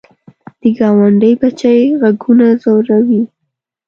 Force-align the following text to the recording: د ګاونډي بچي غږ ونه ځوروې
د 0.61 0.63
ګاونډي 0.77 1.31
بچي 1.41 1.77
غږ 2.01 2.19
ونه 2.27 2.47
ځوروې 2.61 3.21